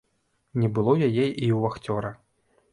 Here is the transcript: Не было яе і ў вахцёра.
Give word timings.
Не 0.61 0.69
было 0.77 0.95
яе 0.95 1.05
і 1.07 1.11
ў 1.11 1.61
вахцёра. 1.67 2.11